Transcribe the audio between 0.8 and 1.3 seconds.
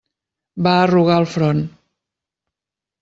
arrugar el